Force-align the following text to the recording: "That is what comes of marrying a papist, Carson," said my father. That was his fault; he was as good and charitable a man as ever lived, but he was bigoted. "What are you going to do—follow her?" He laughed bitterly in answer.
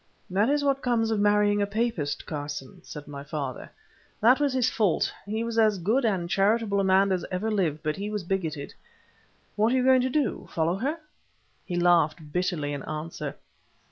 "That 0.31 0.49
is 0.49 0.63
what 0.63 0.81
comes 0.81 1.11
of 1.11 1.19
marrying 1.19 1.61
a 1.61 1.67
papist, 1.67 2.25
Carson," 2.25 2.81
said 2.83 3.07
my 3.07 3.23
father. 3.23 3.69
That 4.19 4.39
was 4.39 4.51
his 4.51 4.67
fault; 4.67 5.13
he 5.27 5.43
was 5.43 5.59
as 5.59 5.77
good 5.77 6.05
and 6.05 6.27
charitable 6.27 6.79
a 6.79 6.83
man 6.83 7.11
as 7.11 7.23
ever 7.29 7.51
lived, 7.51 7.83
but 7.83 7.97
he 7.97 8.09
was 8.09 8.23
bigoted. 8.23 8.73
"What 9.55 9.71
are 9.71 9.75
you 9.75 9.83
going 9.83 10.01
to 10.01 10.09
do—follow 10.09 10.77
her?" 10.77 10.97
He 11.67 11.75
laughed 11.75 12.31
bitterly 12.33 12.73
in 12.73 12.81
answer. 12.81 13.35